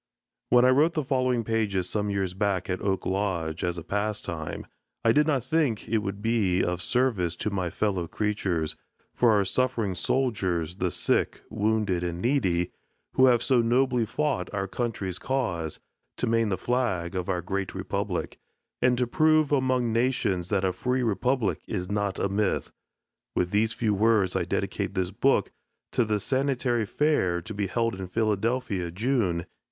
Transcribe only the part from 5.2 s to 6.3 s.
not think it would